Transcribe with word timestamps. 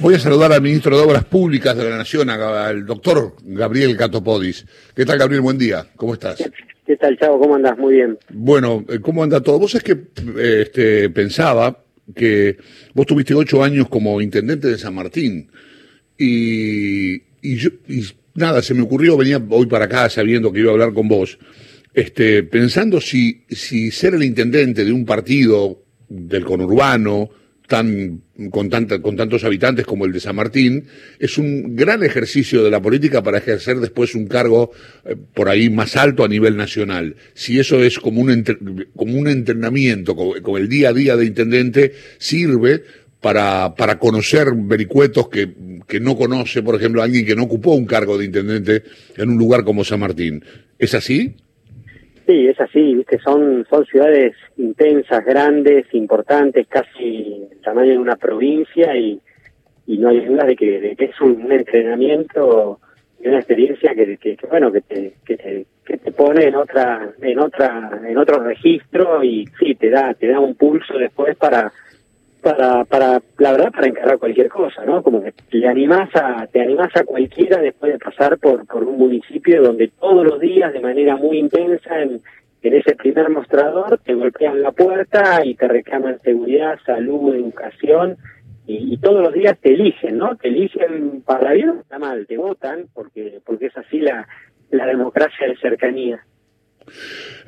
Voy 0.00 0.14
a 0.14 0.18
saludar 0.18 0.50
al 0.50 0.62
ministro 0.62 0.96
de 0.96 1.04
Obras 1.04 1.24
Públicas 1.26 1.76
de 1.76 1.84
la 1.84 1.98
Nación, 1.98 2.30
al 2.30 2.86
doctor 2.86 3.34
Gabriel 3.44 3.94
Catopodis. 3.98 4.64
¿Qué 4.96 5.04
tal, 5.04 5.18
Gabriel? 5.18 5.42
Buen 5.42 5.58
día. 5.58 5.84
¿Cómo 5.94 6.14
estás? 6.14 6.42
¿Qué 6.86 6.96
tal, 6.96 7.18
Chavo? 7.18 7.38
¿Cómo 7.38 7.56
andas? 7.56 7.76
Muy 7.76 7.96
bien. 7.96 8.18
Bueno, 8.30 8.82
eh, 8.88 8.98
¿cómo 9.00 9.22
anda 9.22 9.42
todo? 9.42 9.58
Vos 9.58 9.74
es 9.74 9.82
que 9.82 9.98
este, 10.38 11.10
pensaba 11.10 11.84
que 12.16 12.56
vos 12.94 13.04
tuviste 13.04 13.34
ocho 13.34 13.62
años 13.62 13.90
como 13.90 14.22
intendente 14.22 14.68
de 14.68 14.78
San 14.78 14.94
Martín 14.94 15.50
y, 16.16 17.16
y, 17.42 17.56
yo, 17.56 17.68
y 17.86 18.02
nada, 18.34 18.62
se 18.62 18.72
me 18.72 18.80
ocurrió, 18.80 19.18
venía 19.18 19.38
hoy 19.50 19.66
para 19.66 19.84
acá 19.84 20.08
sabiendo 20.08 20.50
que 20.50 20.60
iba 20.60 20.70
a 20.70 20.72
hablar 20.72 20.94
con 20.94 21.08
vos, 21.08 21.38
este, 21.92 22.42
pensando 22.42 23.02
si, 23.02 23.44
si 23.50 23.90
ser 23.90 24.14
el 24.14 24.22
intendente 24.22 24.82
de 24.82 24.92
un 24.92 25.04
partido 25.04 25.82
del 26.08 26.44
conurbano, 26.46 27.28
tan, 27.70 28.22
con, 28.50 28.68
tanta, 28.68 29.00
con 29.00 29.16
tantos 29.16 29.44
habitantes 29.44 29.86
como 29.86 30.04
el 30.04 30.10
de 30.10 30.18
San 30.18 30.34
Martín, 30.34 30.86
es 31.20 31.38
un 31.38 31.76
gran 31.76 32.02
ejercicio 32.02 32.64
de 32.64 32.70
la 32.70 32.82
política 32.82 33.22
para 33.22 33.38
ejercer 33.38 33.78
después 33.78 34.16
un 34.16 34.26
cargo 34.26 34.72
eh, 35.04 35.14
por 35.14 35.48
ahí 35.48 35.70
más 35.70 35.94
alto 35.94 36.24
a 36.24 36.28
nivel 36.28 36.56
nacional. 36.56 37.14
Si 37.32 37.60
eso 37.60 37.80
es 37.80 38.00
como 38.00 38.22
un, 38.22 38.44
como 38.96 39.16
un 39.16 39.28
entrenamiento, 39.28 40.16
como, 40.16 40.58
el 40.58 40.68
día 40.68 40.88
a 40.88 40.92
día 40.92 41.16
de 41.16 41.26
intendente, 41.26 41.92
sirve 42.18 42.82
para, 43.20 43.76
para 43.76 44.00
conocer 44.00 44.48
vericuetos 44.52 45.28
que, 45.28 45.54
que 45.86 46.00
no 46.00 46.16
conoce, 46.16 46.64
por 46.64 46.74
ejemplo, 46.74 47.04
alguien 47.04 47.24
que 47.24 47.36
no 47.36 47.44
ocupó 47.44 47.74
un 47.74 47.86
cargo 47.86 48.18
de 48.18 48.24
intendente 48.24 48.82
en 49.16 49.30
un 49.30 49.38
lugar 49.38 49.62
como 49.62 49.84
San 49.84 50.00
Martín. 50.00 50.44
¿Es 50.76 50.94
así? 50.94 51.36
Sí, 52.30 52.46
es 52.46 52.60
así, 52.60 52.94
¿viste? 52.94 53.18
Son, 53.18 53.66
son 53.68 53.84
ciudades 53.86 54.36
intensas, 54.56 55.24
grandes, 55.24 55.92
importantes, 55.94 56.64
casi 56.68 57.48
el 57.50 57.60
tamaño 57.60 57.90
de 57.90 57.98
una 57.98 58.14
provincia 58.14 58.96
y, 58.96 59.20
y 59.88 59.98
no 59.98 60.10
hay 60.10 60.24
duda 60.24 60.44
de 60.44 60.54
que, 60.54 60.94
que 60.96 61.06
es 61.06 61.20
un, 61.20 61.50
entrenamiento 61.50 62.78
y 63.20 63.26
una 63.26 63.38
experiencia 63.38 63.96
que, 63.96 64.16
que, 64.16 64.38
bueno 64.48 64.70
que 64.70 64.80
te, 64.82 65.14
que 65.24 65.36
te, 65.36 65.66
que 65.84 65.98
te 65.98 66.12
pone 66.12 66.44
en 66.44 66.54
otra 66.54 67.10
en 67.20 67.40
otra 67.40 68.00
en 68.00 68.16
otro 68.16 68.44
registro 68.44 69.24
y 69.24 69.48
sí 69.58 69.74
te 69.74 69.90
da 69.90 70.14
te 70.14 70.28
da 70.28 70.38
un 70.38 70.54
pulso 70.54 70.96
después 70.98 71.36
para 71.36 71.72
para, 72.40 72.84
para, 72.84 73.22
la 73.38 73.52
verdad, 73.52 73.72
para 73.72 73.86
encargar 73.86 74.18
cualquier 74.18 74.48
cosa, 74.48 74.84
¿no? 74.84 75.02
Como 75.02 75.22
que 75.22 75.32
te 75.32 75.66
animás 75.66 76.08
a, 76.14 76.46
te 76.46 76.60
animás 76.60 76.94
a 76.96 77.04
cualquiera 77.04 77.60
después 77.60 77.92
de 77.92 77.98
pasar 77.98 78.38
por, 78.38 78.66
por 78.66 78.84
un 78.84 78.98
municipio 78.98 79.62
donde 79.62 79.88
todos 79.88 80.24
los 80.24 80.40
días, 80.40 80.72
de 80.72 80.80
manera 80.80 81.16
muy 81.16 81.38
intensa, 81.38 82.00
en, 82.00 82.20
en 82.62 82.74
ese 82.74 82.94
primer 82.94 83.28
mostrador, 83.30 83.98
te 84.04 84.14
golpean 84.14 84.62
la 84.62 84.72
puerta 84.72 85.44
y 85.44 85.54
te 85.54 85.68
reclaman 85.68 86.20
seguridad, 86.20 86.78
salud, 86.84 87.34
educación, 87.34 88.16
y, 88.66 88.96
todos 88.98 89.24
los 89.24 89.34
días 89.34 89.58
te 89.60 89.74
eligen, 89.74 90.18
¿no? 90.18 90.36
Te 90.36 90.48
eligen 90.48 91.22
para 91.22 91.52
bien 91.54 91.70
o 91.70 91.82
para 91.82 91.98
mal, 91.98 92.26
te 92.26 92.36
votan, 92.36 92.86
porque, 92.94 93.40
porque 93.44 93.66
es 93.66 93.76
así 93.76 93.98
la, 93.98 94.28
la 94.70 94.86
democracia 94.86 95.48
de 95.48 95.56
cercanía. 95.56 96.24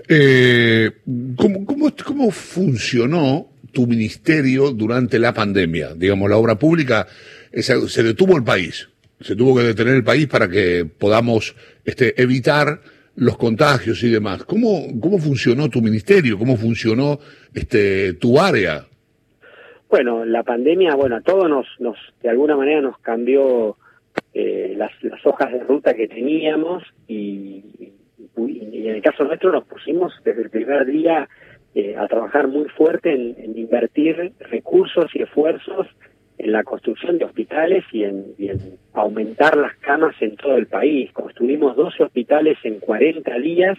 Eh, 0.08 0.90
¿cómo, 1.36 1.64
cómo, 1.64 1.92
¿Cómo 2.04 2.30
funcionó 2.32 3.51
tu 3.72 3.86
ministerio 3.86 4.70
durante 4.70 5.18
la 5.18 5.32
pandemia? 5.32 5.94
Digamos, 5.94 6.30
la 6.30 6.36
obra 6.36 6.56
pública, 6.56 7.06
se 7.52 8.02
detuvo 8.02 8.36
el 8.36 8.44
país, 8.44 8.88
se 9.20 9.36
tuvo 9.36 9.56
que 9.56 9.62
detener 9.62 9.94
el 9.94 10.04
país 10.04 10.26
para 10.26 10.48
que 10.48 10.84
podamos 10.84 11.54
este, 11.84 12.20
evitar 12.20 12.80
los 13.16 13.36
contagios 13.36 14.02
y 14.02 14.10
demás. 14.10 14.44
¿Cómo, 14.44 14.86
cómo 15.00 15.18
funcionó 15.18 15.68
tu 15.68 15.80
ministerio? 15.80 16.38
¿Cómo 16.38 16.56
funcionó 16.56 17.18
este, 17.54 18.14
tu 18.14 18.38
área? 18.38 18.86
Bueno, 19.88 20.24
la 20.24 20.42
pandemia, 20.42 20.94
bueno, 20.94 21.16
a 21.16 21.20
todos 21.20 21.48
nos, 21.48 21.66
nos 21.78 21.96
de 22.22 22.30
alguna 22.30 22.56
manera 22.56 22.80
nos 22.80 22.98
cambió 22.98 23.76
eh, 24.32 24.74
las, 24.76 24.90
las 25.02 25.24
hojas 25.26 25.52
de 25.52 25.60
ruta 25.60 25.94
que 25.94 26.08
teníamos 26.08 26.82
y, 27.06 27.92
y, 28.38 28.86
en 28.88 28.94
el 28.96 29.02
caso 29.02 29.24
nuestro 29.24 29.52
nos 29.52 29.64
pusimos 29.64 30.12
desde 30.24 30.42
el 30.42 30.50
primer 30.50 30.86
día 30.86 31.28
eh, 31.74 31.96
a 31.96 32.06
trabajar 32.06 32.48
muy 32.48 32.68
fuerte 32.68 33.12
en, 33.12 33.56
invertir 33.56 34.32
recursos 34.50 35.06
y 35.14 35.22
esfuerzos 35.22 35.86
en 36.36 36.52
la 36.52 36.64
construcción 36.64 37.16
de 37.18 37.24
hospitales 37.24 37.84
y 37.92 38.04
en, 38.04 38.34
aumentar 38.92 39.56
las 39.56 39.74
camas 39.76 40.14
en 40.20 40.36
todo 40.36 40.56
el 40.56 40.66
país. 40.66 41.10
Construimos 41.12 41.74
12 41.76 42.02
hospitales 42.02 42.58
en 42.64 42.78
40 42.78 43.38
días 43.38 43.78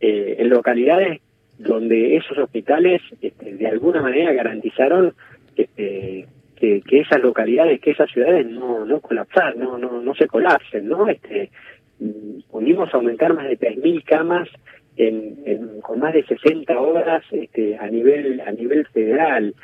eh, 0.00 0.36
en 0.38 0.50
localidades 0.50 1.20
donde 1.58 2.16
esos 2.16 2.38
hospitales 2.38 3.02
este, 3.20 3.54
de 3.54 3.66
alguna 3.66 4.02
manera 4.02 4.32
garantizaron 4.32 5.14
este, 5.56 6.28
que, 6.54 6.80
que, 6.82 7.00
esas 7.00 7.20
localidades, 7.22 7.80
que 7.80 7.90
esas 7.90 8.10
ciudades 8.10 8.46
no, 8.46 8.84
no 8.84 9.00
colapsar, 9.00 9.56
no, 9.56 9.78
no, 9.78 10.00
no 10.00 10.14
se 10.14 10.26
colapsen, 10.26 10.88
¿no? 10.88 11.08
Este, 11.08 11.50
mm, 11.98 12.50
pudimos 12.50 12.92
aumentar 12.94 13.34
más 13.34 13.48
de 13.48 13.58
3.000 13.58 14.04
camas 14.04 14.48
en, 14.96 15.80
con 15.82 16.00
más 16.00 16.14
de 16.14 16.24
60 16.24 16.80
obras 16.80 17.22
este, 17.30 17.76
a 17.76 17.88
nivel 17.88 18.40
a 18.40 18.52
nivel 18.52 18.86
federal. 18.88 19.54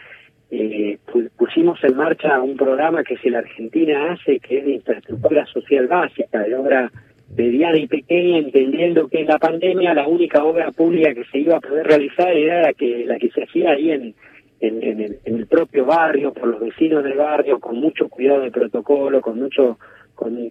Eh, 0.51 0.99
pusimos 1.37 1.83
en 1.83 1.97
marcha 1.97 2.41
un 2.43 2.59
programa 2.59 3.03
que 3.03 3.17
si 3.17 3.31
la 3.31 3.39
Argentina 3.39 4.13
hace, 4.13 4.39
que 4.39 4.59
es 4.59 4.65
de 4.67 4.73
infraestructura 4.75 5.47
social 5.47 5.87
básica, 5.87 6.41
de 6.41 6.55
obra 6.55 6.93
mediana 7.35 7.79
y 7.79 7.87
pequeña, 7.87 8.39
entendiendo 8.39 9.09
que 9.09 9.21
en 9.21 9.29
la 9.29 9.39
pandemia 9.39 9.95
la 9.95 10.07
única 10.07 10.45
obra 10.45 10.71
pública 10.71 11.15
que 11.15 11.25
se 11.25 11.39
iba 11.39 11.57
a 11.57 11.61
poder 11.61 11.87
realizar 11.87 12.37
era 12.37 12.61
la 12.61 12.75
que, 12.75 13.07
la 13.07 13.19
que 13.19 13.31
se 13.31 13.45
hacía 13.45 13.71
ahí 13.71 13.93
en, 13.93 14.15
en, 14.61 14.83
en, 14.83 15.01
el, 15.01 15.19
en 15.25 15.37
el 15.37 15.47
propio 15.47 15.87
barrio, 15.87 16.35
por 16.35 16.49
los 16.49 16.61
vecinos 16.61 17.03
del 17.03 17.17
barrio, 17.17 17.59
con 17.59 17.81
mucho 17.81 18.09
cuidado 18.11 18.43
de 18.43 18.51
protocolo, 18.51 19.23
con 19.23 19.39
mucho 19.39 19.79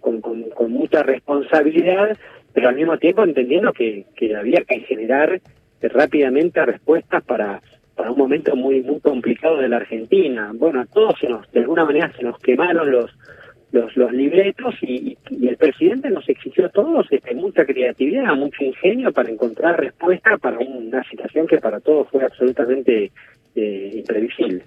con, 0.00 0.20
con, 0.20 0.72
mucha 0.72 1.02
responsabilidad, 1.02 2.16
pero 2.52 2.68
al 2.68 2.76
mismo 2.76 2.98
tiempo 2.98 3.24
entendiendo 3.24 3.72
que, 3.72 4.06
que 4.16 4.34
había 4.36 4.62
que 4.64 4.80
generar 4.80 5.40
rápidamente 5.80 6.64
respuestas 6.64 7.24
para, 7.24 7.60
para 7.96 8.10
un 8.10 8.18
momento 8.18 8.54
muy 8.54 8.82
muy 8.82 9.00
complicado 9.00 9.58
de 9.58 9.68
la 9.68 9.76
Argentina. 9.76 10.52
Bueno, 10.54 10.80
a 10.80 10.86
todos 10.86 11.18
se 11.18 11.28
nos, 11.28 11.50
de 11.52 11.60
alguna 11.60 11.84
manera 11.84 12.12
se 12.16 12.22
nos 12.22 12.38
quemaron 12.38 12.90
los 12.90 13.10
los, 13.72 13.96
los 13.96 14.12
libretos 14.12 14.74
y, 14.82 15.16
y 15.30 15.48
el 15.48 15.56
presidente 15.56 16.10
nos 16.10 16.28
exigió 16.28 16.66
a 16.66 16.68
todos 16.68 17.06
este, 17.10 17.34
mucha 17.34 17.64
creatividad, 17.64 18.34
mucho 18.36 18.62
ingenio 18.62 19.12
para 19.12 19.30
encontrar 19.30 19.80
respuesta 19.80 20.36
para 20.38 20.58
una 20.58 21.02
situación 21.04 21.46
que 21.46 21.58
para 21.58 21.80
todos 21.80 22.08
fue 22.10 22.22
absolutamente 22.22 23.10
eh, 23.54 23.90
imprevisible. 23.94 24.62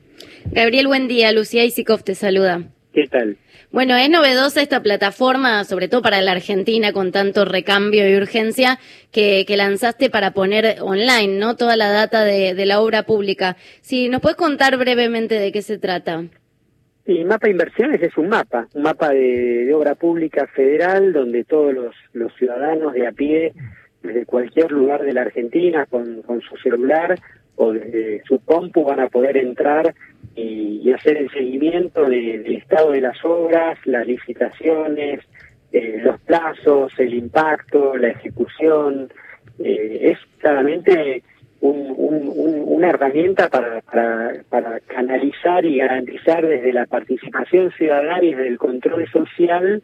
Gabriel, 0.52 0.88
buen 0.88 1.08
día. 1.08 1.32
Lucía 1.32 1.64
Isikov 1.64 2.04
te 2.04 2.16
saluda. 2.16 2.64
¿Qué 2.96 3.10
tal? 3.10 3.36
Bueno, 3.74 3.98
es 3.98 4.10
novedosa 4.10 4.62
esta 4.62 4.82
plataforma, 4.82 5.66
sobre 5.66 5.90
todo 5.90 6.02
para 6.02 6.22
la 6.22 6.32
Argentina, 6.32 6.94
con 6.94 7.12
tanto 7.12 7.44
recambio 7.44 8.10
y 8.10 8.16
urgencia 8.16 8.80
que, 9.12 9.44
que 9.46 9.58
lanzaste 9.58 10.10
para 10.10 10.32
poner 10.32 10.78
online, 10.80 11.38
¿no? 11.38 11.58
Toda 11.58 11.76
la 11.76 11.92
data 11.92 12.24
de, 12.24 12.54
de, 12.54 12.66
la 12.66 12.80
obra 12.80 13.04
pública. 13.04 13.58
Si 13.82 14.08
nos 14.08 14.22
puedes 14.22 14.38
contar 14.38 14.78
brevemente 14.78 15.36
de 15.36 15.52
qué 15.52 15.62
se 15.62 15.78
trata. 15.78 16.24
Sí, 17.06 17.26
Mapa 17.26 17.50
Inversiones 17.50 18.02
es 18.02 18.18
un 18.18 18.30
mapa, 18.30 18.70
un 18.74 18.84
mapa 18.84 19.10
de, 19.10 19.66
de 19.66 19.74
obra 19.74 19.96
pública 19.96 20.48
federal 20.56 21.12
donde 21.12 21.44
todos 21.44 21.74
los, 21.74 21.94
los, 22.14 22.34
ciudadanos 22.36 22.94
de 22.94 23.08
a 23.08 23.12
pie, 23.12 23.52
desde 24.04 24.26
cualquier 24.26 24.72
lugar 24.72 25.04
de 25.04 25.12
la 25.12 25.24
Argentina, 25.24 25.86
con, 25.86 26.22
con 26.22 26.40
su 26.40 26.56
celular 26.64 27.20
o 27.58 27.74
desde 27.74 28.24
su 28.26 28.40
compu, 28.40 28.86
van 28.86 29.02
a 29.02 29.10
poder 29.10 29.36
entrar 29.36 29.94
y, 30.36 30.92
hacer 30.94 31.18
el 31.18 31.30
seguimiento 31.30 32.06
del 32.06 32.56
estado 32.56 32.92
de 32.92 33.02
las 33.02 33.24
obras, 33.26 33.78
las 33.86 34.08
licitaciones, 34.08 35.20
eh, 35.72 36.00
los 36.04 36.20
plazos, 36.22 36.94
el 37.00 37.14
impacto, 37.14 37.98
la 37.98 38.10
ejecución. 38.10 39.12
Eh, 39.60 40.12
es 40.12 40.20
claramente 40.40 41.24
una 41.62 42.90
herramienta 42.90 43.50
para, 43.50 43.82
para, 43.82 44.80
canalizar 44.82 45.66
y 45.66 45.78
garantizar 45.78 46.46
desde 46.46 46.72
la 46.72 46.86
participación 46.86 47.72
ciudadana 47.72 48.24
y 48.24 48.34
desde 48.34 48.50
el 48.50 48.58
control 48.58 49.08
social 49.10 49.82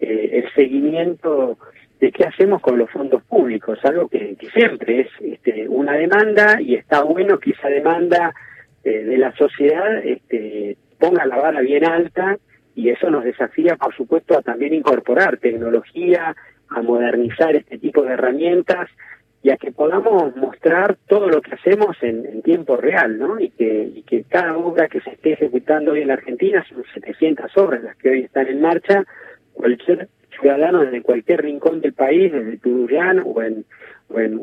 eh, 0.00 0.30
el 0.32 0.52
seguimiento 0.54 1.56
de 2.00 2.12
qué 2.12 2.24
hacemos 2.24 2.60
con 2.60 2.76
los 2.76 2.90
fondos 2.90 3.22
públicos, 3.22 3.78
algo 3.84 4.08
que, 4.08 4.34
que 4.34 4.50
siempre 4.50 5.02
es 5.02 5.08
este, 5.20 5.68
una 5.68 5.92
demanda 5.92 6.60
y 6.60 6.74
está 6.74 7.02
bueno 7.02 7.38
que 7.38 7.52
esa 7.52 7.68
demanda 7.68 8.34
eh, 8.84 9.04
de 9.04 9.18
la 9.18 9.34
sociedad 9.36 9.98
este, 10.04 10.76
ponga 10.98 11.26
la 11.26 11.36
vara 11.36 11.60
bien 11.60 11.84
alta 11.84 12.38
y 12.74 12.88
eso 12.88 13.10
nos 13.10 13.24
desafía, 13.24 13.76
por 13.76 13.94
supuesto, 13.94 14.38
a 14.38 14.42
también 14.42 14.74
incorporar 14.74 15.36
tecnología, 15.36 16.34
a 16.68 16.82
modernizar 16.82 17.54
este 17.54 17.78
tipo 17.78 18.02
de 18.02 18.14
herramientas 18.14 18.88
y 19.42 19.50
a 19.50 19.56
que 19.56 19.72
podamos 19.72 20.34
mostrar 20.36 20.96
todo 21.08 21.28
lo 21.28 21.42
que 21.42 21.54
hacemos 21.54 21.96
en, 22.02 22.42
tiempo 22.42 22.76
real, 22.76 23.18
¿no? 23.18 23.40
Y 23.40 23.50
que, 23.50 23.90
y 23.94 24.02
que 24.02 24.24
cada 24.24 24.56
obra 24.56 24.88
que 24.88 25.00
se 25.00 25.10
esté 25.10 25.32
ejecutando 25.32 25.92
hoy 25.92 26.02
en 26.02 26.08
la 26.08 26.14
Argentina, 26.14 26.64
son 26.68 26.84
700 26.94 27.56
obras 27.56 27.82
las 27.82 27.96
que 27.96 28.10
hoy 28.10 28.20
están 28.20 28.46
en 28.46 28.60
marcha, 28.60 29.04
cualquier 29.52 30.08
ciudadano 30.40 30.84
desde 30.84 31.02
cualquier 31.02 31.42
rincón 31.42 31.80
del 31.80 31.92
país, 31.92 32.32
desde 32.32 32.58
Turuyán 32.58 33.22
o 33.24 33.42
en, 33.42 33.64
o 34.08 34.20
en, 34.20 34.38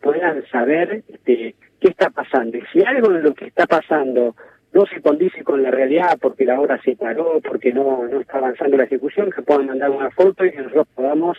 puedan 0.00 0.46
saber 0.48 1.02
este, 1.08 1.54
qué 1.80 1.88
está 1.88 2.10
pasando. 2.10 2.58
Y 2.58 2.62
si 2.72 2.84
algo 2.84 3.08
de 3.08 3.22
lo 3.22 3.34
que 3.34 3.46
está 3.46 3.66
pasando 3.66 4.36
no 4.72 4.86
se 4.86 5.00
condice 5.00 5.42
con 5.42 5.62
la 5.62 5.70
realidad 5.70 6.18
porque 6.20 6.44
la 6.44 6.60
obra 6.60 6.80
se 6.82 6.94
paró, 6.94 7.40
porque 7.40 7.72
no, 7.72 8.06
no 8.06 8.20
está 8.20 8.38
avanzando 8.38 8.76
la 8.76 8.84
ejecución, 8.84 9.30
que 9.30 9.42
puedan 9.42 9.66
mandar 9.66 9.90
una 9.90 10.10
foto 10.10 10.44
y 10.44 10.52
que 10.52 10.58
nosotros 10.58 10.86
podamos 10.94 11.38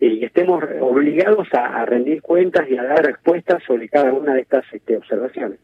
y 0.00 0.24
estemos 0.24 0.62
obligados 0.80 1.48
a, 1.52 1.84
rendir 1.84 2.22
cuentas 2.22 2.68
y 2.70 2.76
a 2.76 2.84
dar 2.84 3.04
respuestas 3.04 3.62
sobre 3.66 3.88
cada 3.88 4.12
una 4.12 4.34
de 4.34 4.42
estas 4.42 4.64
este, 4.72 4.96
observaciones. 4.96 5.58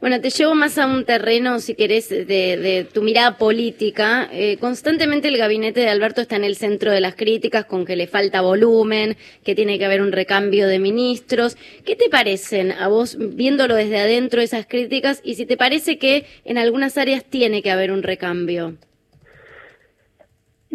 Bueno, 0.00 0.20
te 0.20 0.30
llevo 0.30 0.54
más 0.54 0.78
a 0.78 0.86
un 0.86 1.04
terreno, 1.04 1.58
si 1.58 1.74
querés, 1.74 2.08
de, 2.08 2.86
tu 2.92 3.02
mirada 3.02 3.36
política. 3.36 4.28
Eh, 4.32 4.56
constantemente 4.58 5.28
el 5.28 5.36
gabinete 5.36 5.80
de 5.80 5.88
Alberto 5.88 6.22
está 6.22 6.36
en 6.36 6.44
el 6.44 6.56
centro 6.56 6.92
de 6.92 7.00
las 7.00 7.14
críticas 7.14 7.66
con 7.66 7.84
que 7.84 7.96
le 7.96 8.06
falta 8.06 8.40
volumen, 8.40 9.16
que 9.42 9.54
tiene 9.54 9.78
que 9.78 9.84
haber 9.84 10.00
un 10.00 10.12
recambio 10.12 10.66
de 10.66 10.78
ministros. 10.78 11.56
¿Qué 11.84 11.96
te 11.96 12.08
parecen 12.08 12.72
a 12.72 12.88
vos, 12.88 13.18
viéndolo 13.18 13.74
desde 13.74 13.98
adentro, 13.98 14.40
esas 14.40 14.66
críticas? 14.66 15.20
Y 15.24 15.34
si 15.34 15.44
te 15.44 15.56
parece 15.56 15.98
que 15.98 16.24
en 16.44 16.56
algunas 16.56 16.96
áreas 16.96 17.24
tiene 17.24 17.62
que 17.62 17.70
haber 17.70 17.92
un 17.92 18.02
recambio 18.02 18.74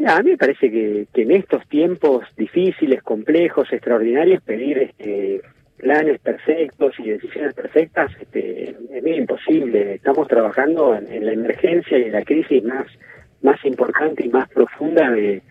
a 0.05 0.21
mí 0.21 0.31
me 0.31 0.37
parece 0.37 0.71
que, 0.71 1.07
en 1.13 1.31
estos 1.31 1.67
tiempos 1.67 2.25
difíciles, 2.37 3.01
complejos, 3.03 3.71
extraordinarios, 3.71 4.41
pedir 4.43 4.77
este, 4.77 5.41
planes 5.77 6.19
perfectos 6.19 6.93
y 6.99 7.09
decisiones 7.09 7.53
perfectas 7.53 8.11
este, 8.19 8.69
es 8.69 9.03
muy 9.03 9.15
imposible. 9.15 9.95
Estamos 9.95 10.27
trabajando 10.27 10.95
en, 10.95 11.25
la 11.25 11.33
emergencia 11.33 11.97
y 11.97 12.03
en 12.03 12.11
la 12.11 12.23
crisis 12.23 12.63
más, 12.63 12.85
más 13.41 13.63
importante 13.65 14.25
y 14.25 14.29
más 14.29 14.49
profunda 14.49 15.09
de 15.11 15.41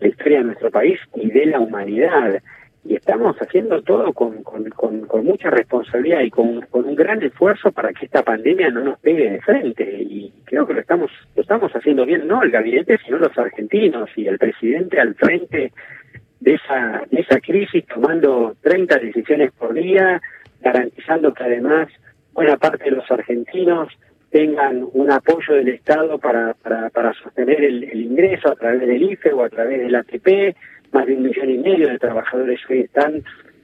la 0.00 0.08
historia 0.08 0.38
de 0.38 0.44
nuestro 0.44 0.70
país 0.70 0.98
y 1.14 1.30
de 1.30 1.46
la 1.46 1.60
humanidad 1.60 2.42
y 2.84 2.96
estamos 2.96 3.36
haciendo 3.38 3.80
todo 3.82 4.12
con, 4.12 4.42
con, 4.42 4.70
con, 4.70 5.24
mucha 5.24 5.48
responsabilidad 5.48 6.20
y 6.20 6.30
con, 6.30 6.60
con, 6.62 6.84
un 6.84 6.94
gran 6.94 7.22
esfuerzo 7.22 7.72
para 7.72 7.92
que 7.92 8.04
esta 8.04 8.22
pandemia 8.22 8.70
no 8.70 8.80
nos 8.80 8.98
pegue 8.98 9.30
de 9.30 9.40
frente. 9.40 9.84
Y 10.02 10.32
creo 10.44 10.66
que 10.66 10.74
lo 10.74 10.80
estamos 10.80 11.10
lo 11.34 11.42
estamos 11.42 11.72
haciendo 11.72 12.04
bien 12.04 12.26
no 12.28 12.42
el 12.42 12.50
gabinete 12.50 12.98
sino 13.04 13.18
los 13.18 13.36
argentinos 13.38 14.10
y 14.16 14.26
el 14.26 14.38
presidente 14.38 15.00
al 15.00 15.14
frente 15.14 15.72
de 16.40 16.54
esa 16.54 17.02
de 17.10 17.20
esa 17.20 17.40
crisis 17.40 17.86
tomando 17.86 18.54
30 18.60 18.98
decisiones 18.98 19.50
por 19.52 19.72
día 19.72 20.20
garantizando 20.60 21.32
que 21.32 21.44
además 21.44 21.88
buena 22.32 22.56
parte 22.58 22.84
de 22.84 22.90
los 22.90 23.10
argentinos 23.10 23.88
tengan 24.34 24.88
un 24.94 25.12
apoyo 25.12 25.54
del 25.54 25.68
Estado 25.68 26.18
para, 26.18 26.54
para, 26.54 26.90
para 26.90 27.14
sostener 27.14 27.62
el, 27.62 27.84
ingreso 27.94 28.50
a 28.50 28.56
través 28.56 28.80
del 28.80 29.00
IFE 29.00 29.32
o 29.32 29.44
a 29.44 29.48
través 29.48 29.78
del 29.78 29.94
ATP 29.94 30.56
más 30.90 31.06
de 31.06 31.14
un 31.14 31.22
millón 31.22 31.50
y 31.50 31.58
medio 31.58 31.88
de 31.88 32.00
trabajadores 32.00 32.58
hoy 32.68 32.80
están 32.80 33.22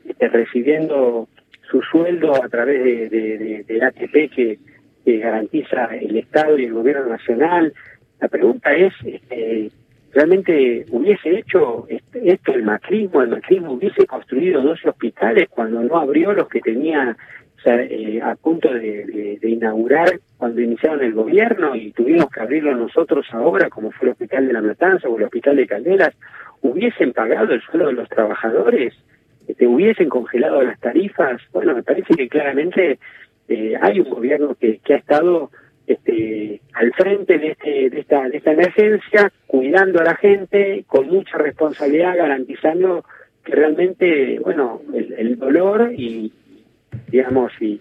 este, 0.08 0.28
recibiendo 0.28 1.26
su 1.68 1.82
sueldo 1.82 2.40
a 2.40 2.48
través 2.48 2.84
de, 2.84 3.64
del 3.66 3.82
ATP 3.82 4.32
que, 4.32 4.58
garantiza 5.04 5.86
el 5.86 6.18
Estado 6.18 6.56
y 6.56 6.66
el 6.66 6.72
Gobierno 6.72 7.06
Nacional. 7.06 7.74
La 8.20 8.28
pregunta 8.28 8.72
es, 8.72 8.92
este, 9.04 9.72
¿realmente 10.12 10.84
hubiese 10.90 11.36
hecho 11.36 11.86
este, 11.88 12.30
esto 12.30 12.52
el 12.54 12.62
macrismo? 12.62 13.22
¿El 13.22 13.30
macrismo 13.30 13.72
hubiese 13.72 14.06
construido 14.06 14.62
12 14.62 14.88
hospitales 14.88 15.48
cuando 15.48 15.82
no 15.82 15.96
abrió 15.96 16.32
los 16.32 16.46
que 16.46 16.60
tenía 16.60 17.16
eh, 17.64 18.20
a 18.22 18.34
punto 18.36 18.72
de, 18.72 19.38
inaugurar 19.42 20.18
cuando 20.38 20.60
iniciaron 20.60 21.02
el 21.02 21.12
gobierno 21.12 21.76
y 21.76 21.92
tuvimos 21.92 22.30
que 22.30 22.40
abrirlo 22.40 22.74
nosotros 22.74 23.26
ahora, 23.32 23.68
como 23.68 23.90
fue 23.90 24.08
el 24.08 24.12
Hospital 24.12 24.46
de 24.46 24.52
la 24.54 24.62
Matanza 24.62 25.08
o 25.08 25.16
el 25.18 25.24
Hospital 25.24 25.56
de 25.56 25.66
Calderas, 25.66 26.14
hubiesen 26.62 27.12
pagado 27.12 27.52
el 27.52 27.60
sueldo 27.60 27.88
de 27.88 27.92
los 27.94 28.08
trabajadores, 28.08 28.94
este, 29.46 29.66
hubiesen 29.66 30.08
congelado 30.08 30.62
las 30.62 30.80
tarifas. 30.80 31.40
Bueno, 31.52 31.74
me 31.74 31.82
parece 31.82 32.14
que 32.14 32.28
claramente 32.28 32.98
eh, 33.48 33.74
hay 33.80 34.00
un 34.00 34.08
gobierno 34.08 34.54
que, 34.54 34.78
que 34.78 34.94
ha 34.94 34.98
estado 34.98 35.50
este, 35.86 36.60
al 36.72 36.92
frente 36.94 37.38
de, 37.38 37.48
este, 37.48 37.90
de, 37.90 38.00
esta, 38.00 38.28
de 38.28 38.38
esta 38.38 38.52
emergencia, 38.52 39.32
cuidando 39.46 40.00
a 40.00 40.04
la 40.04 40.14
gente, 40.14 40.84
con 40.86 41.08
mucha 41.08 41.36
responsabilidad, 41.36 42.16
garantizando 42.16 43.04
que 43.44 43.52
realmente, 43.52 44.38
bueno, 44.38 44.80
el 44.94 45.38
dolor 45.38 45.92
y, 45.96 46.32
digamos, 47.08 47.52
y, 47.60 47.80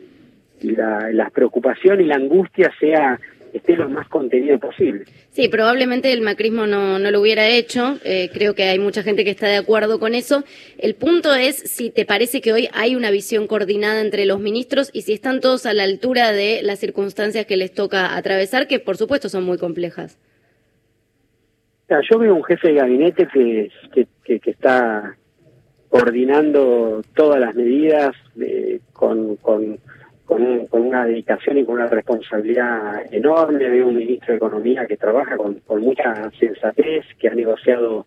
la, 0.61 1.09
la 1.13 1.29
preocupación 1.29 2.01
y 2.01 2.05
la 2.05 2.15
angustia 2.15 2.69
sea 2.79 3.17
esté 3.53 3.75
lo 3.75 3.89
más 3.89 4.07
contenido 4.07 4.59
posible. 4.59 5.05
Sí, 5.29 5.47
probablemente 5.49 6.11
el 6.11 6.21
macrismo 6.21 6.67
no, 6.67 6.99
no 6.99 7.11
lo 7.11 7.21
hubiera 7.21 7.47
hecho. 7.47 7.97
Eh, 8.03 8.29
creo 8.33 8.55
que 8.55 8.63
hay 8.63 8.79
mucha 8.79 9.03
gente 9.03 9.23
que 9.23 9.31
está 9.31 9.47
de 9.47 9.57
acuerdo 9.57 9.99
con 9.99 10.15
eso. 10.15 10.43
El 10.77 10.95
punto 10.95 11.33
es 11.33 11.55
si 11.55 11.89
te 11.89 12.05
parece 12.05 12.41
que 12.41 12.53
hoy 12.53 12.69
hay 12.73 12.95
una 12.95 13.11
visión 13.11 13.47
coordinada 13.47 14.01
entre 14.01 14.25
los 14.25 14.39
ministros 14.39 14.89
y 14.93 15.01
si 15.01 15.13
están 15.13 15.39
todos 15.39 15.65
a 15.65 15.73
la 15.73 15.83
altura 15.83 16.31
de 16.31 16.61
las 16.63 16.79
circunstancias 16.79 17.45
que 17.45 17.57
les 17.57 17.73
toca 17.73 18.15
atravesar, 18.15 18.67
que 18.67 18.79
por 18.79 18.97
supuesto 18.97 19.29
son 19.29 19.43
muy 19.43 19.57
complejas. 19.57 20.19
yo 22.09 22.19
veo 22.19 22.35
un 22.35 22.43
jefe 22.43 22.69
de 22.69 22.73
gabinete 22.75 23.27
que, 23.33 23.71
que, 24.23 24.39
que 24.39 24.51
está 24.51 25.15
coordinando 25.89 27.01
todas 27.15 27.39
las 27.39 27.55
medidas 27.55 28.15
con, 28.93 29.35
con, 29.37 29.79
con, 30.25 30.67
una 30.71 31.05
dedicación 31.05 31.57
y 31.57 31.65
con 31.65 31.75
una 31.75 31.87
responsabilidad 31.87 33.01
enorme. 33.11 33.67
Veo 33.67 33.87
un 33.87 33.97
ministro 33.97 34.33
de 34.33 34.37
Economía 34.37 34.85
que 34.85 34.97
trabaja 34.97 35.35
con, 35.35 35.61
mucha 35.81 36.29
sensatez, 36.39 37.05
que 37.17 37.29
ha 37.29 37.33
negociado 37.33 38.05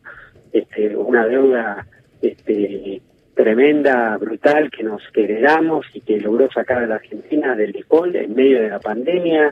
este, 0.52 0.96
una 0.96 1.26
deuda 1.26 1.86
este, 2.20 3.02
tremenda, 3.34 4.16
brutal, 4.18 4.70
que 4.70 4.84
nos 4.84 5.02
heredamos 5.14 5.84
y 5.92 6.00
que 6.00 6.20
logró 6.20 6.48
sacar 6.52 6.78
a 6.84 6.86
la 6.86 6.94
Argentina 6.96 7.56
del 7.56 7.72
default 7.72 8.14
en 8.14 8.34
medio 8.34 8.62
de 8.62 8.68
la 8.68 8.78
pandemia. 8.78 9.50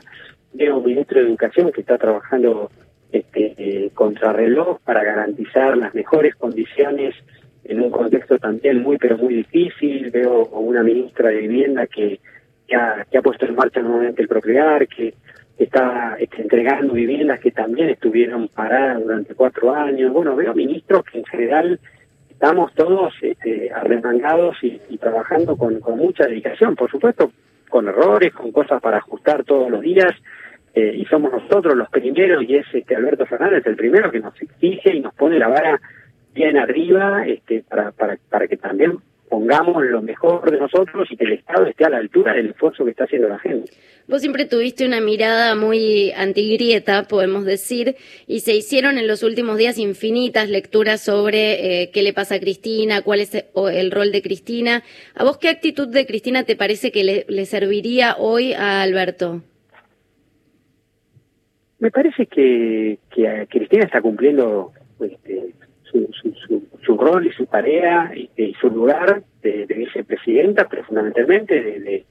Veo 0.53 0.77
un 0.77 0.85
ministro 0.85 1.19
de 1.19 1.27
Educación 1.27 1.71
que 1.71 1.81
está 1.81 1.97
trabajando 1.97 2.71
este, 3.11 3.53
eh, 3.57 3.91
contrarreloj 3.93 4.79
para 4.85 5.03
garantizar 5.03 5.75
las 5.75 5.93
mejores 5.93 6.35
condiciones 6.35 7.13
en 7.63 7.81
un 7.81 7.91
contexto 7.91 8.37
también 8.37 8.81
muy 8.81 8.97
pero 8.97 9.17
muy 9.17 9.35
difícil. 9.35 10.09
Veo 10.11 10.45
una 10.47 10.83
ministra 10.83 11.29
de 11.29 11.37
Vivienda 11.37 11.87
que, 11.87 12.19
que, 12.67 12.75
ha, 12.75 13.05
que 13.09 13.17
ha 13.17 13.21
puesto 13.21 13.45
en 13.45 13.55
marcha 13.55 13.81
nuevamente 13.81 14.21
el 14.21 14.27
Procrear, 14.27 14.87
que 14.87 15.13
está 15.57 16.15
este, 16.19 16.41
entregando 16.41 16.93
viviendas 16.93 17.39
que 17.39 17.51
también 17.51 17.89
estuvieron 17.89 18.47
paradas 18.47 19.01
durante 19.03 19.35
cuatro 19.35 19.73
años. 19.73 20.11
Bueno, 20.11 20.35
veo 20.35 20.53
ministros 20.53 21.03
que 21.05 21.19
en 21.19 21.25
general 21.25 21.79
estamos 22.29 22.73
todos 22.73 23.13
este, 23.21 23.71
arremangados 23.71 24.57
y, 24.63 24.97
trabajando 24.97 25.55
con, 25.55 25.79
con 25.79 25.97
mucha 25.97 26.25
dedicación, 26.25 26.75
por 26.75 26.89
supuesto, 26.89 27.31
con 27.69 27.87
errores, 27.87 28.33
con 28.33 28.51
cosas 28.51 28.81
para 28.81 28.97
ajustar 28.97 29.43
todos 29.43 29.69
los 29.69 29.81
días, 29.81 30.11
eh, 30.73 30.93
y 30.95 31.05
somos 31.05 31.31
nosotros 31.31 31.75
los 31.75 31.89
primeros, 31.89 32.43
y 32.43 32.55
es 32.55 32.65
este 32.73 32.95
Alberto 32.95 33.25
Fernández 33.25 33.65
el 33.67 33.75
primero 33.75 34.09
que 34.09 34.19
nos 34.19 34.39
exige 34.41 34.95
y 34.95 35.01
nos 35.01 35.13
pone 35.13 35.37
la 35.37 35.49
vara 35.49 35.79
bien 36.33 36.57
arriba 36.57 37.25
este, 37.25 37.63
para, 37.67 37.91
para, 37.91 38.17
para 38.29 38.47
que 38.47 38.57
también 38.57 38.97
pongamos 39.31 39.81
lo 39.85 40.01
mejor 40.01 40.51
de 40.51 40.59
nosotros 40.59 41.07
y 41.09 41.15
que 41.15 41.23
el 41.23 41.31
Estado 41.33 41.65
esté 41.65 41.85
a 41.85 41.89
la 41.89 41.97
altura 41.97 42.33
del 42.33 42.49
esfuerzo 42.49 42.83
que 42.83 42.91
está 42.91 43.05
haciendo 43.05 43.29
la 43.29 43.39
gente. 43.39 43.71
Vos 44.05 44.19
siempre 44.19 44.43
tuviste 44.43 44.85
una 44.85 44.99
mirada 44.99 45.55
muy 45.55 46.11
antigrieta, 46.11 47.03
podemos 47.07 47.45
decir, 47.45 47.95
y 48.27 48.41
se 48.41 48.53
hicieron 48.53 48.97
en 48.97 49.07
los 49.07 49.23
últimos 49.23 49.57
días 49.57 49.77
infinitas 49.77 50.49
lecturas 50.49 51.01
sobre 51.01 51.83
eh, 51.83 51.91
qué 51.91 52.03
le 52.03 52.11
pasa 52.11 52.35
a 52.35 52.39
Cristina, 52.41 53.03
cuál 53.03 53.21
es 53.21 53.33
el 53.33 53.91
rol 53.91 54.11
de 54.11 54.21
Cristina. 54.21 54.83
¿A 55.15 55.23
vos 55.23 55.37
qué 55.37 55.47
actitud 55.47 55.87
de 55.87 56.05
Cristina 56.05 56.43
te 56.43 56.57
parece 56.57 56.91
que 56.91 57.05
le, 57.05 57.25
le 57.29 57.45
serviría 57.45 58.17
hoy 58.17 58.51
a 58.51 58.81
Alberto? 58.81 59.43
Me 61.79 61.89
parece 61.89 62.25
que, 62.25 62.99
que 63.15 63.47
Cristina 63.49 63.85
está 63.85 64.01
cumpliendo 64.01 64.73
este, 64.99 65.53
su, 65.91 66.09
su, 66.85 66.97
rol 66.97 67.25
y 67.25 67.31
su 67.31 67.45
tarea 67.45 68.11
y, 68.15 68.53
su 68.59 68.69
lugar 68.69 69.23
de, 69.41 69.65
vicepresidenta, 69.65 70.67
pero 70.69 70.83
fundamentalmente 70.83 71.61
de, 71.61 72.05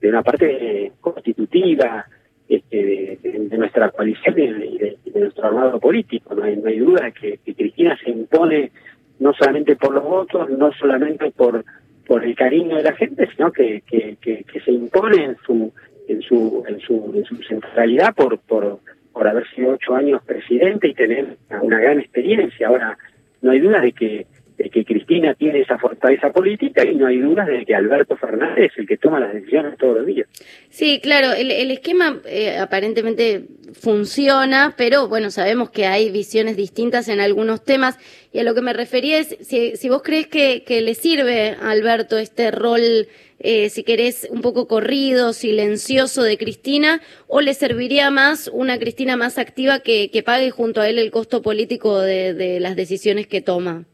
de, 0.00 0.08
una 0.08 0.22
parte 0.22 0.92
constitutiva 1.00 2.06
este, 2.48 3.18
de, 3.22 3.58
nuestra 3.58 3.90
coalición 3.90 4.38
y 4.38 4.78
de, 4.78 4.96
nuestro 5.14 5.46
armado 5.46 5.78
político. 5.78 6.34
No 6.34 6.44
hay, 6.44 6.56
no 6.56 6.68
hay 6.68 6.78
duda 6.78 7.10
que, 7.10 7.38
que 7.44 7.54
Cristina 7.54 7.96
se 8.02 8.10
impone 8.10 8.72
no 9.18 9.32
solamente 9.34 9.76
por 9.76 9.94
los 9.94 10.04
votos, 10.04 10.50
no 10.50 10.72
solamente 10.72 11.30
por 11.30 11.64
por 12.10 12.24
el 12.24 12.34
cariño 12.34 12.76
de 12.76 12.82
la 12.82 12.92
gente, 12.94 13.28
sino 13.36 13.52
que, 13.52 13.84
que, 13.86 14.16
que, 14.20 14.60
se 14.64 14.72
impone 14.72 15.26
en 15.26 15.36
su 15.46 15.72
en 16.08 16.20
su 16.22 16.64
en 16.66 16.80
su, 16.80 17.12
en 17.14 17.24
su 17.24 17.36
centralidad 17.44 18.16
por 18.16 18.36
por 18.40 18.80
por 19.12 19.28
haber 19.28 19.48
sido 19.50 19.74
ocho 19.74 19.94
años 19.94 20.20
presidente 20.24 20.88
y 20.88 20.94
tener 20.94 21.36
una 21.62 21.78
gran 21.78 22.00
experiencia. 22.00 22.66
Ahora, 22.66 22.98
no 23.42 23.50
hay 23.50 23.60
duda 23.60 23.80
de 23.80 23.92
que, 23.92 24.26
que 24.68 24.84
Cristina 24.84 25.34
tiene 25.34 25.60
esa 25.60 25.78
fortaleza 25.78 26.30
política 26.32 26.84
y 26.84 26.94
no 26.94 27.06
hay 27.06 27.18
dudas 27.18 27.46
de 27.46 27.64
que 27.64 27.74
Alberto 27.74 28.16
Fernández 28.16 28.72
es 28.72 28.78
el 28.78 28.86
que 28.86 28.98
toma 28.98 29.20
las 29.20 29.32
decisiones 29.32 29.78
todos 29.78 29.98
los 29.98 30.06
días. 30.06 30.28
Sí, 30.68 31.00
claro, 31.02 31.32
el, 31.32 31.70
esquema 31.70 32.20
eh, 32.26 32.58
aparentemente 32.58 33.44
funciona, 33.72 34.74
pero 34.76 35.08
bueno, 35.08 35.30
sabemos 35.30 35.70
que 35.70 35.86
hay 35.86 36.10
visiones 36.10 36.56
distintas 36.56 37.08
en 37.08 37.20
algunos 37.20 37.64
temas 37.64 37.98
y 38.32 38.40
a 38.40 38.42
lo 38.42 38.54
que 38.54 38.60
me 38.60 38.72
refería 38.72 39.18
es 39.18 39.36
si, 39.40 39.76
si 39.76 39.88
vos 39.88 40.02
crees 40.02 40.26
que, 40.26 40.64
que 40.64 40.80
le 40.82 40.94
sirve 40.94 41.56
a 41.60 41.70
Alberto 41.70 42.18
este 42.18 42.50
rol 42.50 43.08
eh, 43.42 43.70
si 43.70 43.84
querés, 43.84 44.28
un 44.30 44.42
poco 44.42 44.68
corrido, 44.68 45.32
silencioso 45.32 46.22
de 46.22 46.36
Cristina, 46.36 47.00
o 47.26 47.40
le 47.40 47.54
serviría 47.54 48.10
más 48.10 48.50
una 48.52 48.78
Cristina 48.78 49.16
más 49.16 49.38
activa 49.38 49.80
que, 49.80 50.10
que 50.10 50.22
pague 50.22 50.50
junto 50.50 50.82
a 50.82 50.88
él 50.90 50.98
el 50.98 51.10
costo 51.10 51.40
político 51.40 52.00
de, 52.00 52.34
de 52.34 52.60
las 52.60 52.76
decisiones 52.76 53.26
que 53.26 53.40
toma? 53.40 53.86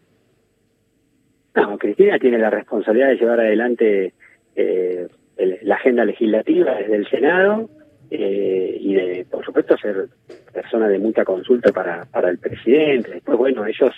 No, 1.57 1.79
Cristina 1.79 2.19
tiene 2.19 2.37
la 2.37 2.51
responsabilidad 2.51 3.09
de 3.09 3.17
llevar 3.17 3.41
adelante 3.41 4.13
eh, 4.55 5.09
la 5.63 5.75
agenda 5.77 6.05
legislativa 6.05 6.75
desde 6.75 6.97
el 6.97 7.09
Senado 7.09 7.71
eh, 8.11 8.77
y 8.79 8.95
de, 8.95 9.27
por 9.31 9.43
supuesto, 9.43 9.75
ser 9.79 10.09
persona 10.53 10.87
de 10.87 10.99
mucha 10.99 11.25
consulta 11.25 11.73
para, 11.73 12.31
el 12.31 12.39
presidente. 12.39 13.11
Después, 13.11 13.39
bueno, 13.39 13.65
ellos 13.65 13.93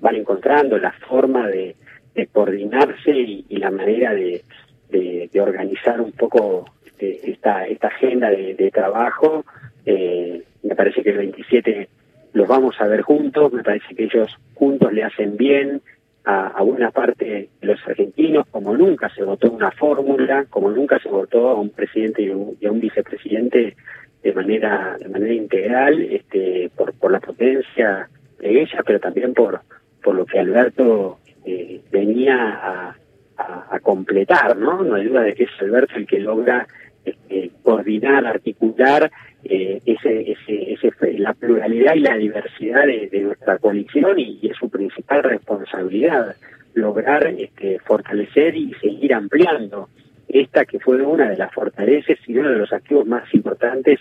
van 0.00 0.16
encontrando 0.16 0.78
la 0.78 0.90
forma 1.08 1.46
de, 1.46 1.76
coordinarse 2.32 3.12
y, 3.12 3.56
la 3.56 3.70
manera 3.70 4.12
de, 4.12 4.42
organizar 5.40 6.00
un 6.00 6.12
poco 6.12 6.64
este, 6.84 7.30
esta, 7.30 7.66
esta 7.68 7.86
agenda 7.86 8.30
de, 8.30 8.70
trabajo. 8.74 9.44
Eh, 9.84 10.42
me 10.64 10.74
parece 10.74 11.04
que 11.04 11.10
el 11.10 11.18
27 11.18 11.88
los 12.32 12.48
vamos 12.48 12.74
a 12.80 12.88
ver 12.88 13.02
juntos, 13.02 13.52
me 13.52 13.62
parece 13.62 13.94
que 13.94 14.04
ellos 14.04 14.28
juntos 14.54 14.92
le 14.92 15.04
hacen 15.04 15.36
bien 15.36 15.80
a, 16.28 16.60
buena 16.62 16.90
parte 16.90 17.24
de 17.60 17.66
los 17.66 17.78
argentinos, 17.86 18.46
como 18.50 18.76
nunca 18.76 19.08
se 19.10 19.22
votó 19.22 19.48
una 19.48 19.70
fórmula, 19.70 20.44
como 20.50 20.70
nunca 20.70 20.98
se 20.98 21.08
votó 21.08 21.50
a 21.50 21.54
un 21.54 21.70
presidente 21.70 22.22
y, 22.22 22.66
a 22.66 22.72
un 22.72 22.80
vicepresidente 22.80 23.76
de 24.24 24.32
manera 24.32 24.96
de 24.98 25.08
manera 25.08 25.32
integral, 25.32 26.00
este, 26.02 26.68
por, 26.76 26.92
por 26.94 27.12
la 27.12 27.20
potencia 27.20 28.08
de 28.40 28.62
ella, 28.62 28.82
pero 28.84 28.98
también 28.98 29.34
por, 29.34 29.60
por 30.02 30.16
lo 30.16 30.26
que 30.26 30.40
Alberto 30.40 31.20
eh, 31.44 31.80
venía 31.92 32.36
a, 32.36 32.96
a, 33.70 33.78
completar, 33.78 34.56
¿no? 34.56 34.82
No 34.82 34.96
hay 34.96 35.04
duda 35.04 35.22
de 35.22 35.34
que 35.34 35.44
es 35.44 35.50
Alberto 35.60 35.94
el 35.94 36.08
que 36.08 36.18
logra 36.18 36.66
este, 37.04 37.52
coordinar, 37.62 38.26
articular 38.26 39.12
eh, 39.50 39.82
ese, 39.86 40.32
ese, 40.32 40.72
ese, 40.72 41.18
la 41.18 41.34
pluralidad 41.34 41.94
y 41.94 42.00
la 42.00 42.16
diversidad 42.16 42.86
de, 42.86 43.20
nuestra 43.20 43.58
coalición 43.58 44.18
y, 44.18 44.40
es 44.42 44.56
su 44.56 44.68
principal 44.68 45.22
responsabilidad 45.22 46.36
lograr 46.74 47.26
este, 47.26 47.78
fortalecer 47.80 48.54
y 48.54 48.74
seguir 48.74 49.14
ampliando 49.14 49.88
esta 50.28 50.64
que 50.64 50.78
fue 50.80 51.00
una 51.02 51.30
de 51.30 51.36
las 51.36 51.52
fortalezas 51.52 52.18
y 52.26 52.36
uno 52.36 52.50
de 52.50 52.58
los 52.58 52.72
activos 52.72 53.06
más 53.06 53.22
importantes 53.32 54.00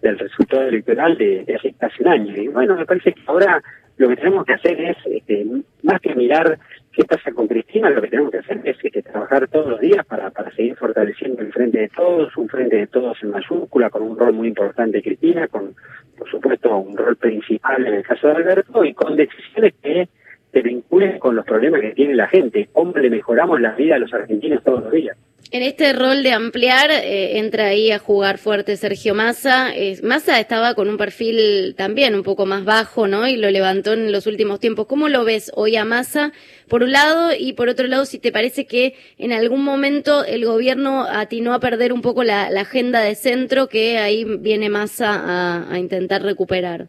del 0.00 0.18
resultado 0.18 0.62
electoral 0.68 1.16
de, 1.18 1.44
hace 1.56 1.74
casi 1.74 2.02
un 2.02 2.08
año. 2.08 2.36
Y 2.36 2.48
bueno, 2.48 2.76
me 2.76 2.86
parece 2.86 3.12
que 3.12 3.22
ahora 3.26 3.62
lo 3.96 4.08
que 4.08 4.16
tenemos 4.16 4.44
que 4.44 4.54
hacer 4.54 4.80
es, 4.80 4.96
este, 5.06 5.46
más 5.82 6.00
que 6.00 6.14
mirar 6.14 6.58
qué 6.94 7.04
pasa 7.04 7.32
con 7.32 7.48
Cristina, 7.48 7.90
lo 7.90 8.00
que 8.00 8.08
tenemos 8.08 8.30
que 8.30 8.38
hacer 8.38 8.60
es 8.64 8.76
este, 8.82 9.02
trabajar 9.02 9.48
todos 9.48 9.68
los 9.68 9.80
días 9.80 10.04
para, 10.06 10.30
para 10.30 10.50
seguir 10.52 10.76
fortaleciendo 10.76 11.42
el 11.42 11.52
frente 11.52 11.78
de 11.78 11.88
todos, 11.88 12.36
un 12.36 12.48
frente 12.48 12.76
de 12.76 12.86
todos 12.86 13.20
en 13.22 13.30
mayúscula, 13.30 13.90
con 13.90 14.02
un 14.02 14.18
rol 14.18 14.32
muy 14.32 14.48
importante 14.48 14.98
de 14.98 15.02
Cristina, 15.02 15.48
con, 15.48 15.74
por 16.16 16.30
supuesto, 16.30 16.76
un 16.76 16.96
rol 16.96 17.16
principal 17.16 17.86
en 17.86 17.94
el 17.94 18.02
caso 18.02 18.28
de 18.28 18.34
Alberto, 18.34 18.84
y 18.84 18.94
con 18.94 19.16
decisiones 19.16 19.74
que 19.82 20.08
se 20.52 20.62
vinculen 20.62 21.18
con 21.18 21.34
los 21.34 21.44
problemas 21.44 21.80
que 21.80 21.94
tiene 21.94 22.14
la 22.14 22.28
gente. 22.28 22.68
¿Cómo 22.72 22.92
le 22.96 23.10
mejoramos 23.10 23.60
la 23.60 23.72
vida 23.72 23.96
a 23.96 23.98
los 23.98 24.14
argentinos 24.14 24.62
todos 24.62 24.84
los 24.84 24.92
días? 24.92 25.16
En 25.50 25.62
este 25.62 25.92
rol 25.92 26.22
de 26.22 26.32
ampliar, 26.32 26.90
eh, 26.90 27.38
entra 27.38 27.66
ahí 27.66 27.90
a 27.92 27.98
jugar 27.98 28.38
fuerte 28.38 28.76
Sergio 28.76 29.14
Massa. 29.14 29.72
Massa 30.02 30.40
estaba 30.40 30.74
con 30.74 30.88
un 30.88 30.96
perfil 30.96 31.74
también 31.76 32.14
un 32.14 32.22
poco 32.22 32.44
más 32.46 32.64
bajo, 32.64 33.06
¿no? 33.06 33.28
Y 33.28 33.36
lo 33.36 33.50
levantó 33.50 33.92
en 33.92 34.10
los 34.10 34.26
últimos 34.26 34.58
tiempos. 34.58 34.86
¿Cómo 34.86 35.08
lo 35.08 35.24
ves 35.24 35.52
hoy 35.54 35.76
a 35.76 35.84
Massa, 35.84 36.32
por 36.68 36.82
un 36.82 36.92
lado? 36.92 37.30
Y 37.38 37.52
por 37.52 37.68
otro 37.68 37.86
lado, 37.86 38.04
si 38.04 38.18
te 38.18 38.32
parece 38.32 38.66
que 38.66 38.94
en 39.18 39.32
algún 39.32 39.62
momento 39.62 40.24
el 40.24 40.44
gobierno 40.44 41.04
atinó 41.04 41.54
a 41.54 41.60
perder 41.60 41.92
un 41.92 42.02
poco 42.02 42.24
la, 42.24 42.46
agenda 42.46 43.00
de 43.00 43.14
centro 43.14 43.68
que 43.68 43.98
ahí 43.98 44.24
viene 44.24 44.70
Massa 44.70 45.68
a, 45.70 45.78
intentar 45.78 46.22
recuperar. 46.22 46.88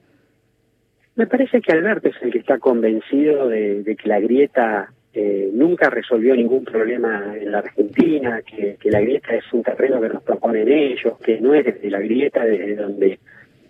Me 1.15 1.27
parece 1.27 1.61
que 1.61 1.71
Alberto 1.71 2.09
es 2.09 2.15
el 2.21 2.31
que 2.31 2.39
está 2.39 2.57
convencido 2.57 3.49
de 3.49 3.95
que 4.01 4.07
la 4.07 4.19
grieta 4.19 4.94
eh, 5.17 5.49
nunca 5.53 5.89
resolvió 5.89 6.35
ningún 6.35 6.65
problema 6.65 7.33
en 7.39 7.49
la 7.49 7.59
Argentina, 7.59 8.41
que, 8.41 8.77
la 8.83 8.99
grieta 8.99 9.33
es 9.33 9.45
un 9.53 9.63
terreno 9.63 10.01
que 10.01 10.09
nos 10.09 10.21
proponen 10.21 10.67
ellos, 10.67 11.17
que 11.19 11.39
no 11.39 11.53
es 11.53 11.63
desde 11.63 11.89
la 11.89 11.99
grieta 11.99 12.43
desde 12.43 12.75
donde 12.75 13.19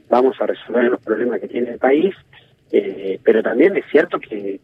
vamos 0.09 0.35
a 0.41 0.47
resolver 0.47 0.85
los 0.85 1.01
problemas 1.01 1.39
que 1.39 1.47
tiene 1.47 1.73
el 1.73 1.77
país, 1.77 2.15
eh, 2.71 3.19
pero 3.23 3.43
también 3.43 3.77
es 3.77 3.85
cierto 3.91 4.19
que 4.19 4.59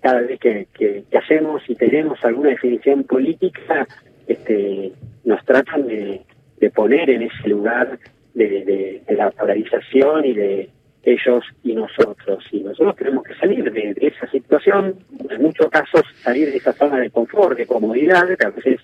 cada 0.00 0.20
vez 0.20 0.40
que, 0.40 1.04
hacemos 1.12 1.62
y 1.68 1.74
tenemos 1.74 2.24
alguna 2.24 2.50
definición 2.50 3.04
política, 3.04 3.86
este, 4.26 4.92
nos 5.24 5.44
tratan 5.44 5.86
de, 5.88 6.22
poner 6.74 7.10
en 7.10 7.22
ese 7.22 7.48
lugar 7.48 7.98
de 8.32 9.02
la 9.10 9.30
polarización 9.30 10.24
y 10.24 10.32
de, 10.32 10.70
ellos 11.08 11.44
y 11.62 11.74
nosotros. 11.74 12.44
Y 12.52 12.60
nosotros 12.60 12.96
tenemos 12.96 13.24
que 13.24 13.34
salir 13.34 13.70
de, 13.72 13.94
esa 14.00 14.30
situación, 14.30 14.96
muchos 15.58 15.70
casos 15.70 16.02
salir 16.22 16.50
de 16.50 16.56
esa 16.56 16.72
zona 16.72 16.98
de 17.00 17.10
confort, 17.10 17.56
de 17.56 17.66
comodidad, 17.66 18.26
que 18.36 18.46
a 18.46 18.50
veces 18.50 18.80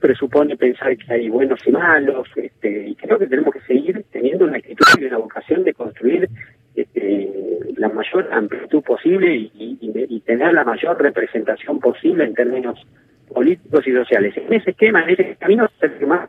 presupone 0.00 0.56
pensar 0.56 0.96
que 0.96 1.12
hay 1.12 1.28
buenos 1.28 1.60
y 1.66 1.72
malos, 1.72 2.28
este, 2.36 2.88
y 2.88 2.94
creo 2.94 3.18
que 3.18 3.26
tenemos 3.26 3.52
que 3.52 3.60
seguir 3.62 4.04
teniendo 4.12 4.44
una 4.44 4.58
actitud 4.58 4.86
y 5.00 5.04
una 5.04 5.18
vocación 5.18 5.64
de 5.64 5.74
construir 5.74 6.28
este, 6.74 7.28
la 7.76 7.88
mayor 7.88 8.28
amplitud 8.32 8.82
posible 8.82 9.50
y, 9.54 9.78
tener 10.26 10.52
la 10.52 10.62
mayor 10.62 11.00
representación 11.00 11.80
posible 11.80 12.24
en 12.24 12.34
términos 12.34 12.78
políticos 13.32 13.82
y 13.86 13.92
sociales. 13.92 14.34
En 14.36 14.52
ese 14.52 14.72
esquema, 14.72 15.02
en 15.04 15.10
ese 15.10 15.36
camino, 15.36 15.66
se 15.80 16.04
más. 16.04 16.28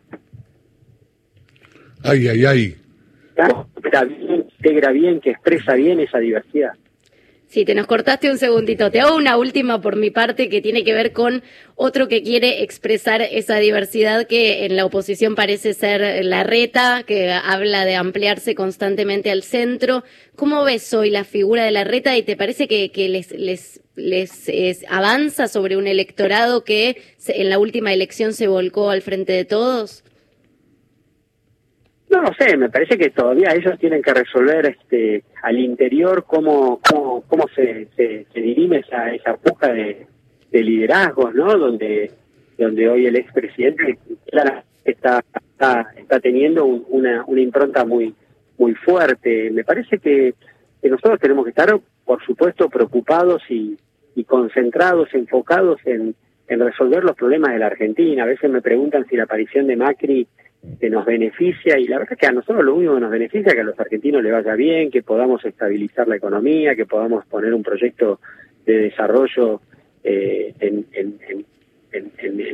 Ay, 2.01 2.29
ay, 2.29 2.45
ay 2.45 2.75
bien, 4.07 4.45
integra 4.57 4.91
bien, 4.91 5.19
que 5.19 5.31
expresa 5.31 5.74
bien 5.74 6.00
esa 6.00 6.19
diversidad. 6.19 6.74
Sí, 7.50 7.65
te 7.65 7.74
nos 7.74 7.88
cortaste 7.88 8.29
un 8.29 8.38
segundito. 8.38 8.91
Te 8.91 9.00
hago 9.00 9.15
una 9.15 9.36
última 9.36 9.82
por 9.82 9.96
mi 9.96 10.12
parte 10.12 10.50
que 10.50 10.62
tiene 10.62 10.84
que 10.84 10.94
ver 10.94 11.13
con 11.13 11.41
otro 11.75 12.08
que 12.08 12.22
quiere 12.22 12.62
expresar 12.62 13.24
esa 13.24 13.58
diversidad 13.58 14.27
que 14.27 14.65
en 14.65 14.75
la 14.75 14.86
oposición 14.86 15.34
parece 15.34 15.74
ser 15.74 16.24
la 16.24 16.44
reta, 16.44 17.01
que 17.08 17.32
habla 17.32 17.86
de 17.86 17.96
ampliarse 17.96 18.53
constantemente 18.53 19.32
al 19.32 19.41
centro. 19.41 20.03
¿Cómo 20.36 20.63
ves 20.63 20.94
hoy 20.94 21.10
la 21.10 21.24
figura 21.24 21.63
de 21.63 21.72
la 21.72 21.84
reta 21.84 22.15
y 22.15 22.22
te 22.22 22.38
parece 22.38 22.68
que, 22.68 22.91
les, 23.10 23.32
les, 23.32 23.82
les 23.96 24.86
avanza 24.88 25.48
sobre 25.48 25.75
un 25.75 25.88
electorado 25.88 26.63
que 26.63 27.01
en 27.29 27.50
la 27.50 27.58
última 27.58 27.91
elección 27.91 28.34
se 28.34 28.48
volcó 28.48 28.91
al 28.91 29.01
frente 29.01 29.34
de 29.34 29.46
todos? 29.46 30.03
No 32.09 32.21
lo 32.21 32.33
sé, 32.33 32.57
me 32.57 32.69
parece 32.69 32.97
que 32.97 33.11
todavía 33.11 33.53
ellos 33.53 33.77
tienen 33.79 34.01
que 34.01 34.13
resolver 34.13 34.65
este 34.65 35.23
al 35.43 35.59
interior 35.59 36.23
cómo 36.25 36.79
cómo, 36.89 37.23
cómo 37.27 37.45
se, 37.55 37.87
se, 37.95 38.25
dirime 38.33 38.77
esa, 38.79 39.13
esa 39.13 39.37
puja 39.37 39.71
de, 39.71 40.07
de 40.51 40.63
liderazgos, 40.63 41.35
¿no? 41.35 41.55
Donde 41.55 42.11
donde 42.57 42.89
hoy 42.89 43.05
el 43.05 43.15
expresidente 43.15 43.97
está, 44.83 45.23
está, 45.55 45.87
está 45.95 46.19
teniendo 46.19 46.65
una, 46.65 47.23
una 47.25 47.41
impronta 47.41 47.85
muy 47.85 48.13
muy 48.57 48.75
fuerte. 48.75 49.49
Me 49.51 49.63
parece 49.63 49.97
que, 49.97 50.35
que 50.81 50.89
nosotros 50.89 51.19
tenemos 51.19 51.45
que 51.45 51.51
estar, 51.51 51.79
por 52.05 52.23
supuesto, 52.25 52.69
preocupados 52.69 53.41
y, 53.49 53.77
y 54.15 54.23
concentrados, 54.25 55.09
enfocados 55.13 55.79
en, 55.85 56.13
en 56.47 56.59
resolver 56.59 57.03
los 57.03 57.15
problemas 57.15 57.53
de 57.53 57.59
la 57.59 57.67
Argentina. 57.67 58.23
A 58.23 58.27
veces 58.27 58.51
me 58.51 58.61
preguntan 58.61 59.05
si 59.09 59.15
la 59.15 59.23
aparición 59.23 59.67
de 59.67 59.77
Macri 59.77 60.27
que 60.79 60.89
nos 60.89 61.05
beneficia 61.05 61.77
y 61.77 61.87
la 61.87 61.99
verdad 61.99 62.13
es 62.13 62.19
que 62.19 62.27
a 62.27 62.31
nosotros 62.31 62.63
lo 62.65 62.75
único 62.75 62.95
que 62.95 63.01
nos 63.01 63.11
beneficia 63.11 63.49
es 63.49 63.53
que 63.53 63.61
a 63.61 63.65
los 63.65 63.79
argentinos 63.79 64.21
le 64.21 64.31
vaya 64.31 64.55
bien, 64.55 64.91
que 64.91 65.03
podamos 65.03 65.43
estabilizar 65.45 66.07
la 66.07 66.17
economía, 66.17 66.75
que 66.75 66.85
podamos 66.85 67.25
poner 67.25 67.53
un 67.53 67.63
proyecto 67.63 68.19
de 68.65 68.77
desarrollo 68.77 69.61
eh, 70.03 70.53
en, 70.59 70.85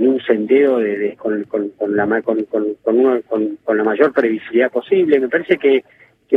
un 0.07 0.21
sentido 0.21 0.77
de, 0.77 1.15
con, 1.17 1.43
con, 1.43 1.69
con, 1.69 1.95
la, 1.95 2.21
con, 2.21 2.43
con, 2.45 2.75
con, 2.83 3.77
la 3.77 3.83
mayor 3.83 4.13
previsibilidad 4.13 4.71
posible. 4.71 5.19
Me 5.19 5.27
parece 5.27 5.57
que, 5.57 5.83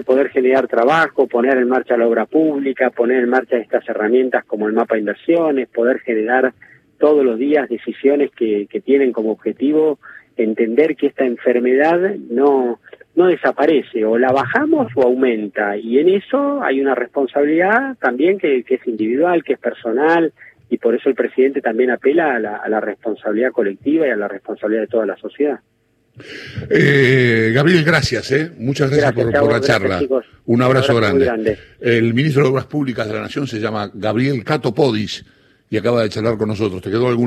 poder 0.05 0.29
generar 0.29 0.69
trabajo, 0.69 1.27
poner 1.27 1.59
en 1.59 1.69
marcha 1.69 1.97
la 1.97 2.07
obra 2.07 2.25
pública, 2.25 2.91
poner 2.91 3.25
en 3.25 3.31
marcha 3.31 3.57
estas 3.57 3.87
herramientas 3.89 4.45
como 4.45 4.69
el 4.69 4.73
mapa 4.73 4.95
de 4.95 5.01
inversiones, 5.01 5.69
poder 5.69 5.99
generar 5.99 6.55
todos 6.99 7.25
los 7.25 7.37
días 7.37 7.69
decisiones 7.69 8.31
que 8.31 8.83
tienen 8.85 9.13
como 9.13 9.33
objetivo 9.33 9.99
entender 10.39 10.97
que 10.97 11.09
esta 11.09 11.25
enfermedad 11.25 11.99
no, 12.31 12.81
no 13.15 13.27
desaparece, 13.27 14.05
o 14.05 14.19
la 14.19 14.33
bajamos 14.33 14.89
o 14.95 15.03
aumenta, 15.03 15.77
y 15.77 15.99
en 15.99 16.09
eso 16.09 16.63
hay 16.63 16.81
una 16.81 16.95
responsabilidad 16.95 17.97
también 18.01 18.39
que, 18.39 18.63
que 18.65 18.77
es 18.77 18.87
individual, 18.87 19.43
que 19.45 19.55
es 19.55 19.59
personal, 19.59 20.33
y 20.71 20.79
por 20.79 20.95
eso 20.95 21.09
el 21.09 21.15
presidente 21.15 21.61
también 21.61 21.91
apela 21.91 22.37
a 22.37 22.39
la, 22.39 22.57
a 22.57 22.69
la 22.69 22.81
responsabilidad 22.81 23.53
colectiva 23.53 24.07
y 24.07 24.11
a 24.11 24.17
la 24.17 24.29
responsabilidad 24.29 24.83
de 24.83 24.89
toda 24.89 25.07
la 25.07 25.17
sociedad. 25.17 25.61
Eh, 26.71 27.53
Gabriel, 27.55 27.85
gracias, 27.85 28.33
¿eh? 28.33 28.51
muchas 28.59 28.91
gracias, 28.91 29.15
Gracias, 29.15 29.41
por, 29.41 29.51
la 29.51 29.59
gracias, 29.59 29.79
charla. 29.79 29.99
chicos. 30.01 30.27
Un 30.47 30.63
abrazo, 30.63 30.93
Un 30.93 30.99
abrazo 30.99 31.15
muy 31.15 31.25
grande. 31.25 31.25
grande. 31.25 31.59
El 31.81 32.15
ministro 32.15 32.43
de 32.43 32.49
Obras 32.51 32.67
Públicas 32.67 33.07
de 33.07 33.15
la 33.15 33.21
Nación 33.21 33.47
se 33.47 33.61
llama 33.61 33.91
Gabriel 33.95 34.43
Cato 34.45 34.75
Podis 34.75 35.25
y 35.71 35.77
acaba 35.77 36.03
de 36.03 36.09
charlar 36.09 36.37
con 36.37 36.49
nosotros. 36.49 36.83
¿Te 36.83 36.91
quedó 36.91 37.07
algún 37.07 37.17